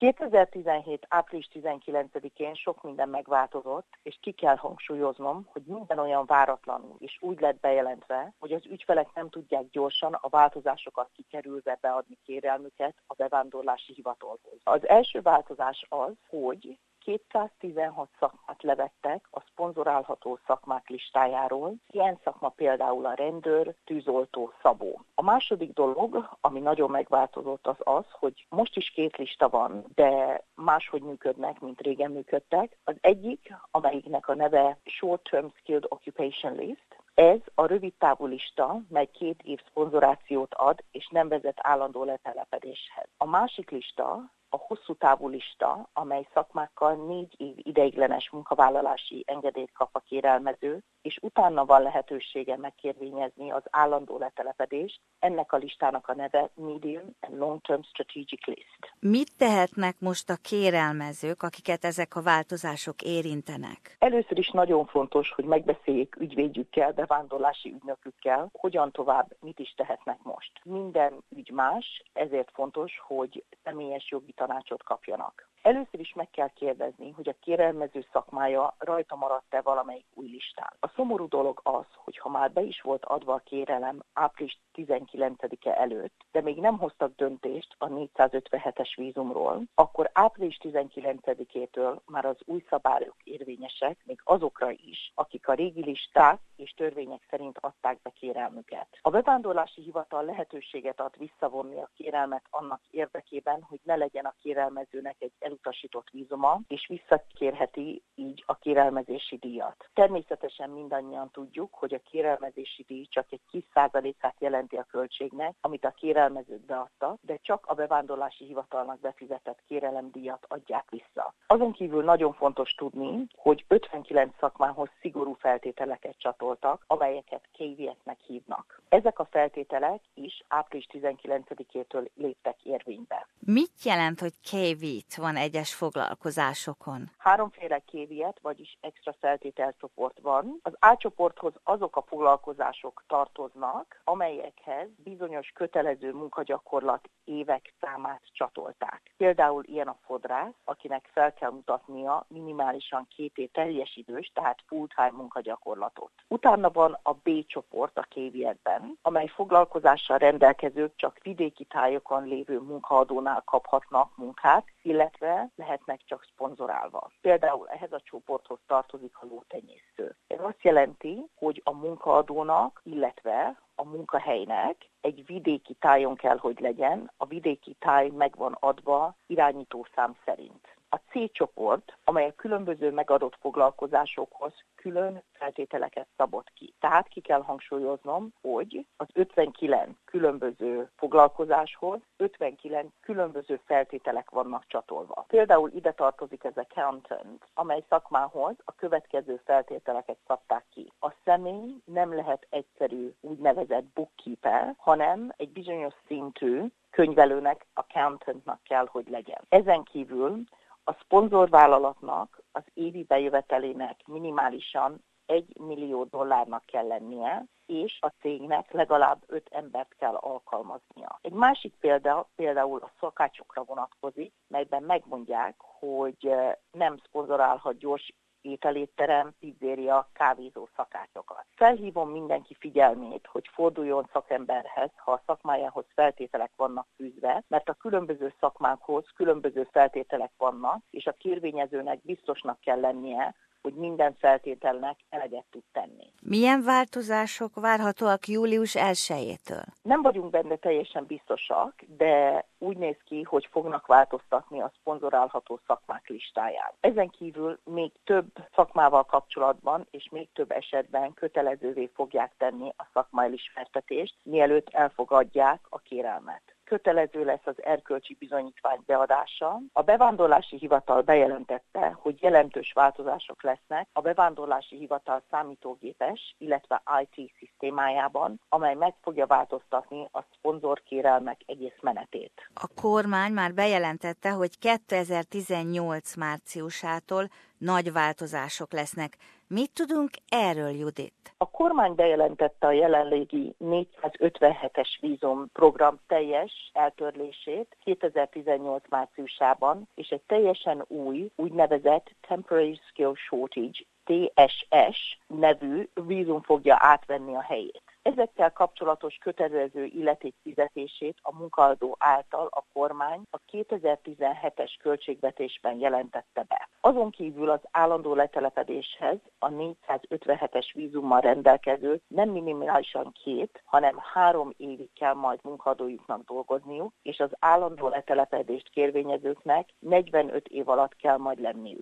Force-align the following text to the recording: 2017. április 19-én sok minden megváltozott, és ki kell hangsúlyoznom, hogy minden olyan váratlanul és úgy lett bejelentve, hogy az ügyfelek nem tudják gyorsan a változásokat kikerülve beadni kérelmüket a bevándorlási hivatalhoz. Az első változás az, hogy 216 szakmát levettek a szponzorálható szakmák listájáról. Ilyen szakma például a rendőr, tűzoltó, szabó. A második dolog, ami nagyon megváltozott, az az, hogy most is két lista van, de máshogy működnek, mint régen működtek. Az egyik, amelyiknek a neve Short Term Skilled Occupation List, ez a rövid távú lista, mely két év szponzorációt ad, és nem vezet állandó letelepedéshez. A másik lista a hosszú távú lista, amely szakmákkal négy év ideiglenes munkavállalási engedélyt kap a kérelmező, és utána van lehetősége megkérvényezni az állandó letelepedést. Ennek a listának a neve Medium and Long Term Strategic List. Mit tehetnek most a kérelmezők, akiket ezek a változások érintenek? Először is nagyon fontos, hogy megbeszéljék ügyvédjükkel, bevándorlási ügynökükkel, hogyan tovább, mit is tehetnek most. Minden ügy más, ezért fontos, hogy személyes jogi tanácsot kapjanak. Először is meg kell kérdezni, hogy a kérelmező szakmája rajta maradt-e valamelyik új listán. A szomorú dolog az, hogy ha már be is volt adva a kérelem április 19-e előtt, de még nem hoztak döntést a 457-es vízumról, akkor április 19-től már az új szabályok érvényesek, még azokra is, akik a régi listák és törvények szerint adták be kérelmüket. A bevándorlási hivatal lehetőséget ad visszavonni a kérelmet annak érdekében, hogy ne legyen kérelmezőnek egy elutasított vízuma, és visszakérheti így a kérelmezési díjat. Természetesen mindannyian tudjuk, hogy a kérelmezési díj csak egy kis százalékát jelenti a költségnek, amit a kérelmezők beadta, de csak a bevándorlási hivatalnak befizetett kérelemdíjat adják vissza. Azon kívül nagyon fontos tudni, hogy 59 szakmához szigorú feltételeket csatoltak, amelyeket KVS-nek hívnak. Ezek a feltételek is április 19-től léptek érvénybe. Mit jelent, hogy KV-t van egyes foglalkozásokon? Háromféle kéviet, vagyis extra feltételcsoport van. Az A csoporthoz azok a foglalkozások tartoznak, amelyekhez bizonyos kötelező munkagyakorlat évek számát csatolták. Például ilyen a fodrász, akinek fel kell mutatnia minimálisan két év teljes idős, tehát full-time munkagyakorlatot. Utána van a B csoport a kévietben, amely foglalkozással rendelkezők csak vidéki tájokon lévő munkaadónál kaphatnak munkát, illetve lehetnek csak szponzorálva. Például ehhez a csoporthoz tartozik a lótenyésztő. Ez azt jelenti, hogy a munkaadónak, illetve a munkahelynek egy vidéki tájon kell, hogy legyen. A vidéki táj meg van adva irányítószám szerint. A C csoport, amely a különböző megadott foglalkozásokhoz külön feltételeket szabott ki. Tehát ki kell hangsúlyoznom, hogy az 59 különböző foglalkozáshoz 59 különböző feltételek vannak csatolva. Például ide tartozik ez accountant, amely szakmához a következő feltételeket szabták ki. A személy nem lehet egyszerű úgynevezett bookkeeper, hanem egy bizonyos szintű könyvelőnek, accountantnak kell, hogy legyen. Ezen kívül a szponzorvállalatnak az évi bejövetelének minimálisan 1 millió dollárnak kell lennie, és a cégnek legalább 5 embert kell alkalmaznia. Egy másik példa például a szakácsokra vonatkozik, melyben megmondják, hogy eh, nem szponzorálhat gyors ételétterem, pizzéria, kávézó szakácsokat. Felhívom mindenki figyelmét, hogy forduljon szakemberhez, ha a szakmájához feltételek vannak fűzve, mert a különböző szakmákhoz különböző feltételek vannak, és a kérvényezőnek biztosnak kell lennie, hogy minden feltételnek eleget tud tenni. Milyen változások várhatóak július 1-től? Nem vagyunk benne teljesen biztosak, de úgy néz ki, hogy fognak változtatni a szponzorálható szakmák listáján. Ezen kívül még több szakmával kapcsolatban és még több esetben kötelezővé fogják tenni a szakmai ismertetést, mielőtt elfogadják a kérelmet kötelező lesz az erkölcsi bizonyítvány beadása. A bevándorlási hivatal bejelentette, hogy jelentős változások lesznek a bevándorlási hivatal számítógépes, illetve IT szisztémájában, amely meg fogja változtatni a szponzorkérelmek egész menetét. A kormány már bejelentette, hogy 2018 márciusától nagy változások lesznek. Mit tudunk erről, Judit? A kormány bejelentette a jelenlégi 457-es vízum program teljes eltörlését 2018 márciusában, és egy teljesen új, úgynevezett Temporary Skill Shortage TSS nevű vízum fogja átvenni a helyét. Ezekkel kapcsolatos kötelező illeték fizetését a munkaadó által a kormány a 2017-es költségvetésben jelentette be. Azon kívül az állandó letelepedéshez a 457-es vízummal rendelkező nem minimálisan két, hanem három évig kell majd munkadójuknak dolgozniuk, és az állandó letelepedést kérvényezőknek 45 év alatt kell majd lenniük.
2017. 0.00 1.06
április 1.08 1.48
19-én 1.52 2.54
sok 2.54 2.82
minden 2.82 3.08
megváltozott, 3.08 3.98
és 4.02 4.18
ki 4.20 4.32
kell 4.32 4.56
hangsúlyoznom, 4.56 5.46
hogy 5.52 5.62
minden 5.66 5.98
olyan 5.98 6.26
váratlanul 6.26 6.96
és 6.98 7.18
úgy 7.20 7.40
lett 7.40 7.60
bejelentve, 7.60 8.32
hogy 8.38 8.52
az 8.52 8.66
ügyfelek 8.66 9.08
nem 9.14 9.28
tudják 9.28 9.70
gyorsan 9.70 10.12
a 10.20 10.28
változásokat 10.28 11.10
kikerülve 11.12 11.78
beadni 11.80 12.18
kérelmüket 12.24 12.94
a 13.06 13.14
bevándorlási 13.14 13.92
hivatalhoz. 13.92 14.60
Az 14.62 14.88
első 14.88 15.20
változás 15.20 15.86
az, 15.88 16.12
hogy 16.28 16.78
216 17.04 18.08
szakmát 18.18 18.62
levettek 18.62 19.28
a 19.30 19.40
szponzorálható 19.40 20.38
szakmák 20.46 20.88
listájáról. 20.88 21.74
Ilyen 21.90 22.18
szakma 22.24 22.48
például 22.48 23.06
a 23.06 23.14
rendőr, 23.14 23.74
tűzoltó, 23.84 24.52
szabó. 24.62 25.00
A 25.14 25.22
második 25.22 25.72
dolog, 25.72 26.28
ami 26.40 26.60
nagyon 26.60 26.90
megváltozott, 26.90 27.66
az 27.66 27.76
az, 27.78 28.04
hogy 28.10 28.46
most 28.48 28.76
is 28.76 28.90
két 28.90 29.16
lista 29.16 29.48
van, 29.48 29.84
de 29.94 30.42
máshogy 30.54 31.02
működnek, 31.02 31.60
mint 31.60 31.80
régen 31.80 32.10
működtek. 32.10 32.76
Az 32.84 32.94
egyik, 33.00 33.54
amelyiknek 33.70 34.28
a 34.28 34.34
neve 34.34 34.78
Short 34.84 35.28
Term 35.30 35.46
Skilled 35.56 35.84
Occupation 35.88 36.54
List, 36.54 36.98
ez 37.14 37.40
a 37.54 37.66
rövid 37.66 37.94
távú 37.98 38.26
lista, 38.26 38.80
mely 38.88 39.06
két 39.06 39.42
év 39.42 39.60
szponzorációt 39.68 40.54
ad, 40.54 40.84
és 40.90 41.08
nem 41.08 41.28
vezet 41.28 41.58
állandó 41.62 42.04
letelepedéshez. 42.04 43.08
A 43.16 43.26
másik 43.26 43.70
lista 43.70 44.30
a 44.50 44.56
hosszú 44.66 44.94
távú 44.94 45.28
lista, 45.28 45.88
amely 45.92 46.26
szakmákkal 46.34 46.94
négy 46.94 47.34
év 47.36 47.54
ideiglenes 47.56 48.30
munkavállalási 48.30 49.24
engedélyt 49.26 49.72
kap 49.72 49.88
a 49.92 49.98
kérelmező, 49.98 50.82
és 51.02 51.18
utána 51.22 51.64
van 51.64 51.82
lehetősége 51.82 52.56
megkérvényezni 52.56 53.50
az 53.50 53.62
állandó 53.70 54.18
letelepedést. 54.18 55.00
Ennek 55.18 55.52
a 55.52 55.56
listának 55.56 56.08
a 56.08 56.14
neve 56.14 56.50
Medium 56.54 57.16
and 57.20 57.38
Long 57.38 57.60
Term 57.60 57.80
Strategic 57.80 58.46
List. 58.46 58.92
Mit 59.00 59.36
tehetnek 59.36 59.96
most 60.00 60.30
a 60.30 60.36
kérelmezők, 60.42 61.42
akiket 61.42 61.84
ezek 61.84 62.16
a 62.16 62.22
változások 62.22 63.02
érintenek? 63.02 63.96
Először 63.98 64.38
is 64.38 64.50
nagyon 64.50 64.86
fontos, 64.86 65.32
hogy 65.32 65.44
megbeszéljék 65.44 66.16
ügyvédjükkel, 66.18 66.92
bevándorlási 66.92 67.68
ügynökükkel, 67.68 68.48
hogyan 68.52 68.92
tovább, 68.92 69.36
mit 69.40 69.58
is 69.58 69.74
tehetnek 69.76 70.18
most. 70.22 70.52
Minden 70.64 71.12
ügy 71.36 71.50
más, 71.50 72.02
ezért 72.12 72.50
fontos, 72.52 73.00
hogy 73.06 73.44
személyes 73.64 74.10
jogi 74.10 74.32
tanácsot 74.40 74.82
kapjanak. 74.82 75.48
Először 75.62 76.00
is 76.00 76.12
meg 76.14 76.30
kell 76.30 76.48
kérdezni, 76.48 77.10
hogy 77.10 77.28
a 77.28 77.36
kérelmező 77.40 78.06
szakmája 78.12 78.74
rajta 78.78 79.16
maradt-e 79.16 79.60
valamelyik 79.60 80.06
új 80.14 80.28
listán. 80.28 80.72
A 80.80 80.88
szomorú 80.88 81.28
dolog 81.28 81.60
az, 81.62 81.84
hogy 81.94 82.18
ha 82.18 82.28
már 82.28 82.52
be 82.52 82.60
is 82.60 82.80
volt 82.80 83.04
adva 83.04 83.34
a 83.34 83.42
kérelem 83.44 84.02
április 84.12 84.58
19-e 84.74 85.80
előtt, 85.80 86.24
de 86.32 86.40
még 86.40 86.60
nem 86.60 86.78
hoztak 86.78 87.14
döntést 87.16 87.74
a 87.78 87.86
457-es 87.86 88.92
vízumról, 88.96 89.62
akkor 89.74 90.10
április 90.12 90.58
19-től 90.62 91.98
már 92.06 92.24
az 92.24 92.36
új 92.44 92.64
szabályok 92.68 93.16
érvényesek, 93.24 93.98
még 94.04 94.20
azokra 94.24 94.70
is, 94.70 95.12
akik 95.14 95.48
a 95.48 95.54
régi 95.54 95.84
listák 95.84 96.40
és 96.56 96.70
törvények 96.70 97.26
szerint 97.30 97.58
adták 97.60 98.02
be 98.02 98.10
kérelmüket. 98.10 98.88
A 99.00 99.10
bevándorlási 99.10 99.82
hivatal 99.82 100.24
lehetőséget 100.24 101.00
ad 101.00 101.14
visszavonni 101.18 101.80
a 101.80 101.90
kérelmet 101.96 102.44
annak 102.50 102.80
érdekében, 102.90 103.62
hogy 103.62 103.80
ne 103.82 103.96
legyen 103.96 104.24
kérelmezőnek 104.40 105.16
egy 105.18 105.32
elutasított 105.38 106.10
vízuma, 106.10 106.60
és 106.68 106.86
visszakérheti 106.86 108.02
így 108.20 108.42
a 108.46 108.54
kérelmezési 108.54 109.36
díjat. 109.36 109.88
Természetesen 109.94 110.70
mindannyian 110.70 111.30
tudjuk, 111.30 111.74
hogy 111.74 111.94
a 111.94 112.00
kérelmezési 112.10 112.84
díj 112.88 113.06
csak 113.08 113.26
egy 113.30 113.40
kis 113.50 113.64
százalékát 113.74 114.34
jelenti 114.38 114.76
a 114.76 114.86
költségnek, 114.90 115.54
amit 115.60 115.84
a 115.84 115.90
kérelmezők 115.90 116.60
beadta, 116.60 117.16
de 117.20 117.38
csak 117.42 117.64
a 117.66 117.74
bevándorlási 117.74 118.44
hivatalnak 118.44 119.00
befizetett 119.00 119.58
kérelemdíjat 119.68 120.44
adják 120.48 120.90
vissza. 120.90 121.34
Azon 121.46 121.72
kívül 121.72 122.04
nagyon 122.04 122.32
fontos 122.32 122.74
tudni, 122.74 123.26
hogy 123.36 123.64
59 123.68 124.38
szakmához 124.40 124.88
szigorú 125.00 125.32
feltételeket 125.32 126.14
csatoltak, 126.18 126.84
amelyeket 126.86 127.48
KVS-nek 127.52 128.18
hívnak. 128.26 128.82
Ezek 128.88 129.18
a 129.18 129.28
feltételek 129.30 130.00
is 130.14 130.44
április 130.48 130.86
19-től 130.92 132.08
léptek 132.14 132.56
érvénybe. 132.62 133.26
Mit 133.38 133.82
jelent, 133.84 134.20
hogy 134.20 134.32
KV-t 134.50 135.14
van 135.14 135.36
egyes 135.36 135.74
foglalkozásokon? 135.74 137.10
Háromféle 137.18 137.82
kéviet, 138.10 138.38
vagyis 138.42 138.78
extra 138.80 139.12
feltételcsoport 139.20 140.18
van. 140.20 140.60
Az 140.62 140.72
A 140.78 140.96
csoporthoz 140.96 141.52
azok 141.62 141.96
a 141.96 142.02
foglalkozások 142.02 143.04
tartoznak, 143.06 144.00
amelyekhez 144.04 144.88
bizonyos 144.96 145.50
kötelező 145.54 146.12
munkagyakorlat 146.12 147.08
évek 147.24 147.74
számát 147.80 148.22
csatolták. 148.32 149.14
Például 149.16 149.64
ilyen 149.64 149.88
a 149.88 149.96
fodrász, 150.04 150.54
akinek 150.64 151.08
fel 151.12 151.34
kell 151.34 151.50
mutatnia 151.50 152.24
minimálisan 152.28 153.06
két 153.16 153.36
év 153.38 153.50
teljes 153.50 153.96
idős, 153.96 154.30
tehát 154.34 154.58
full-time 154.66 155.10
munkagyakorlatot. 155.16 156.10
Utána 156.28 156.70
van 156.70 156.98
a 157.02 157.12
B 157.12 157.46
csoport 157.46 157.98
a 157.98 158.06
kévietben, 158.08 158.98
amely 159.02 159.26
foglalkozással 159.26 160.18
rendelkezők 160.18 160.96
csak 160.96 161.18
vidéki 161.22 161.64
tájokon 161.64 162.24
lévő 162.24 162.58
munkaadónál 162.58 163.42
kaphatnak 163.44 164.16
munkát, 164.16 164.64
illetve 164.82 165.50
lehetnek 165.56 166.00
csak 166.04 166.26
szponzorálva. 166.32 167.10
Például 167.20 167.68
ehhez 167.68 167.92
a 167.92 168.00
csoporthoz 168.00 168.58
tartozik 168.66 169.18
a 169.18 169.26
lótenyésztő. 169.26 170.16
Ez 170.26 170.40
azt 170.40 170.62
jelenti, 170.62 171.24
hogy 171.34 171.60
a 171.64 171.72
munkaadónak, 171.72 172.80
illetve 172.84 173.60
a 173.74 173.84
munkahelynek 173.84 174.88
egy 175.00 175.26
vidéki 175.26 175.74
tájon 175.74 176.14
kell, 176.14 176.38
hogy 176.38 176.60
legyen. 176.60 177.10
A 177.16 177.26
vidéki 177.26 177.76
táj 177.78 178.08
meg 178.08 178.36
van 178.36 178.56
adva 178.60 179.14
irányítószám 179.26 180.16
szerint. 180.24 180.78
A 180.92 180.96
C 180.96 181.32
csoport, 181.32 181.96
amely 182.04 182.26
a 182.26 182.34
különböző 182.36 182.90
megadott 182.90 183.36
foglalkozásokhoz 183.40 184.52
külön 184.74 185.22
feltételeket 185.32 186.06
szabott 186.16 186.50
ki. 186.54 186.74
Tehát 186.80 187.08
ki 187.08 187.20
kell 187.20 187.42
hangsúlyoznom, 187.42 188.32
hogy 188.40 188.86
az 188.96 189.06
59 189.12 189.90
különböző 190.04 190.90
foglalkozáshoz 190.96 192.00
59 192.16 192.92
különböző 193.00 193.60
feltételek 193.64 194.30
vannak 194.30 194.64
csatolva. 194.66 195.24
Például 195.28 195.70
ide 195.74 195.92
tartozik 195.92 196.44
ez 196.44 196.56
accountant, 196.56 197.46
amely 197.54 197.84
szakmához 197.88 198.54
a 198.64 198.72
következő 198.72 199.40
feltételeket 199.44 200.18
szabták 200.26 200.64
ki. 200.70 200.92
A 201.00 201.12
személy 201.24 201.74
nem 201.84 202.14
lehet 202.14 202.46
egyszerű 202.50 203.12
úgynevezett 203.20 203.84
bookkeeper, 203.84 204.74
hanem 204.78 205.32
egy 205.36 205.50
bizonyos 205.50 205.94
szintű 206.06 206.64
könyvelőnek, 206.90 207.66
accountantnak 207.74 208.62
kell, 208.62 208.86
hogy 208.90 209.08
legyen. 209.08 209.40
Ezen 209.48 209.82
kívül 209.82 210.44
a 210.84 210.92
szponzorvállalatnak 210.92 212.42
az 212.52 212.62
évi 212.74 213.04
bejövetelének 213.04 214.06
minimálisan 214.06 215.04
1 215.26 215.58
millió 215.58 216.04
dollárnak 216.04 216.66
kell 216.66 216.86
lennie, 216.86 217.46
és 217.66 217.98
a 218.00 218.12
cégnek 218.20 218.72
legalább 218.72 219.22
5 219.26 219.48
embert 219.50 219.94
kell 219.98 220.14
alkalmaznia. 220.14 221.18
Egy 221.22 221.32
másik 221.32 221.74
példa 221.80 222.28
például 222.36 222.80
a 222.80 222.92
szakácsokra 223.00 223.62
vonatkozik, 223.62 224.32
melyben 224.48 224.82
megmondják, 224.82 225.54
hogy 225.58 226.26
eh, 226.26 226.52
nem 226.70 226.96
szponzorálhat 226.96 227.78
gyors 227.78 228.12
ételétterem, 228.42 229.34
pizzéria, 229.38 230.08
kávézó 230.12 230.68
szakácsokat. 230.76 231.44
Felhívom 231.54 232.10
mindenki 232.10 232.54
figyelmét, 232.54 233.26
hogy 233.26 233.48
forduljon 233.52 234.08
szakemberhez, 234.12 234.90
ha 234.96 235.12
a 235.12 235.22
szakmájához 235.26 235.84
feltételek 235.94 236.52
vannak 236.56 236.86
fűzve, 236.96 237.44
mert 237.48 237.68
a 237.68 237.74
különböző 237.74 238.34
szakmákhoz 238.40 239.04
különböző 239.16 239.68
feltételek 239.70 240.32
vannak, 240.36 240.82
és 240.90 241.06
a 241.06 241.12
kérvényezőnek 241.12 242.02
biztosnak 242.02 242.60
kell 242.60 242.80
lennie, 242.80 243.34
hogy 243.62 243.74
minden 243.74 244.16
feltételnek 244.18 244.98
eleget 245.08 245.44
tud 245.50 245.62
tenni. 245.72 246.12
Milyen 246.22 246.62
változások 246.62 247.54
várhatóak 247.54 248.28
július 248.28 248.74
1-től? 248.78 249.64
Nem 249.82 250.02
vagyunk 250.02 250.30
benne 250.30 250.56
teljesen 250.56 251.04
biztosak, 251.06 251.74
de 251.96 252.44
úgy 252.58 252.76
néz 252.76 252.96
ki, 253.04 253.22
hogy 253.22 253.48
fognak 253.50 253.86
változtatni 253.86 254.60
a 254.60 254.72
szponzorálható 254.80 255.60
szakmák 255.66 256.08
listáján. 256.08 256.72
Ezen 256.80 257.08
kívül 257.08 257.58
még 257.64 257.92
több 258.04 258.26
szakmával 258.54 259.04
kapcsolatban 259.04 259.86
és 259.90 260.08
még 260.10 260.28
több 260.32 260.50
esetben 260.50 261.14
kötelezővé 261.14 261.90
fogják 261.94 262.32
tenni 262.38 262.72
a 262.76 262.86
szakmai 262.92 263.32
ismertetést, 263.32 264.14
mielőtt 264.22 264.68
elfogadják 264.70 265.60
a 265.68 265.78
kérelmet 265.78 266.42
kötelező 266.70 267.24
lesz 267.24 267.46
az 267.46 267.62
erkölcsi 267.62 268.16
bizonyítvány 268.18 268.80
beadása. 268.86 269.60
A 269.72 269.82
bevándorlási 269.82 270.56
hivatal 270.56 271.02
bejelentette, 271.02 271.96
hogy 272.02 272.22
jelentős 272.22 272.72
változások 272.74 273.42
lesznek 273.42 273.88
a 273.92 274.00
bevándorlási 274.00 274.76
hivatal 274.76 275.22
számítógépes, 275.30 276.34
illetve 276.38 276.82
IT 277.02 277.32
szisztémájában, 277.38 278.40
amely 278.48 278.74
meg 278.74 278.94
fogja 279.02 279.26
változtatni 279.26 280.08
a 280.12 280.24
szponzorkérelmek 280.36 281.40
egész 281.46 281.78
menetét. 281.80 282.50
A 282.54 282.68
kormány 282.80 283.32
már 283.32 283.54
bejelentette, 283.54 284.30
hogy 284.30 284.58
2018 284.58 286.16
márciusától 286.16 287.28
nagy 287.58 287.92
változások 287.92 288.72
lesznek. 288.72 289.16
Mit 289.46 289.72
tudunk 289.72 290.10
erről, 290.28 290.70
Judit? 290.70 291.19
A 291.42 291.50
kormány 291.50 291.94
bejelentette 291.94 292.66
a 292.66 292.72
jelenlégi 292.72 293.54
457-es 293.60 294.88
vízum 295.00 295.50
program 295.52 296.00
teljes 296.06 296.70
eltörlését 296.72 297.76
2018 297.84 298.84
márciusában, 298.88 299.88
és 299.94 300.08
egy 300.08 300.20
teljesen 300.20 300.84
új, 300.88 301.30
úgynevezett 301.36 302.10
Temporary 302.28 302.80
Skill 302.88 303.14
Shortage 303.14 303.78
TSS 304.04 305.18
nevű 305.26 305.88
vízum 306.06 306.42
fogja 306.42 306.76
átvenni 306.78 307.34
a 307.34 307.42
helyét. 307.42 307.89
Ezekkel 308.02 308.52
kapcsolatos 308.52 309.14
kötelező 309.20 309.84
illeték 309.84 310.34
fizetését 310.42 311.16
a 311.22 311.36
munkaadó 311.36 311.96
által 311.98 312.48
a 312.50 312.64
kormány 312.72 313.22
a 313.30 313.38
2017-es 313.52 314.70
költségvetésben 314.82 315.78
jelentette 315.78 316.44
be. 316.48 316.68
Azon 316.80 317.10
kívül 317.10 317.50
az 317.50 317.60
állandó 317.70 318.14
letelepedéshez 318.14 319.18
a 319.38 319.48
457-es 319.48 320.66
vízummal 320.74 321.20
rendelkező 321.20 322.00
nem 322.06 322.28
minimálisan 322.28 323.12
két, 323.24 323.62
hanem 323.64 323.96
három 324.12 324.52
évig 324.56 324.92
kell 324.92 325.14
majd 325.14 325.38
munkadójuknak 325.42 326.24
dolgozniuk, 326.24 326.92
és 327.02 327.18
az 327.18 327.30
állandó 327.38 327.88
letelepedést 327.88 328.70
kérvényezőknek 328.70 329.68
45 329.78 330.48
év 330.48 330.68
alatt 330.68 330.96
kell 330.96 331.16
majd 331.16 331.40
lenniük. 331.40 331.78